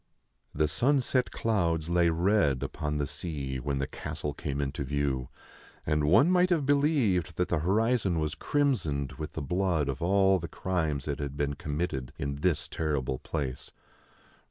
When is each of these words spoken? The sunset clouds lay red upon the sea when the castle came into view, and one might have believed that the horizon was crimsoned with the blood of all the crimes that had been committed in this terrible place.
The 0.55 0.67
sunset 0.67 1.29
clouds 1.29 1.87
lay 1.87 2.09
red 2.09 2.63
upon 2.63 2.97
the 2.97 3.05
sea 3.05 3.59
when 3.59 3.77
the 3.77 3.85
castle 3.85 4.33
came 4.33 4.59
into 4.59 4.83
view, 4.83 5.29
and 5.85 6.05
one 6.05 6.31
might 6.31 6.49
have 6.49 6.65
believed 6.65 7.37
that 7.37 7.49
the 7.49 7.59
horizon 7.59 8.17
was 8.17 8.33
crimsoned 8.33 9.11
with 9.19 9.33
the 9.33 9.43
blood 9.43 9.87
of 9.87 10.01
all 10.01 10.39
the 10.39 10.47
crimes 10.47 11.05
that 11.05 11.19
had 11.19 11.37
been 11.37 11.53
committed 11.53 12.13
in 12.17 12.37
this 12.37 12.67
terrible 12.67 13.19
place. 13.19 13.69